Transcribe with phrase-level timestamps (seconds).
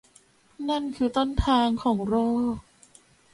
[0.69, 2.15] นั่นคือต้นทางของโร
[2.53, 2.55] ค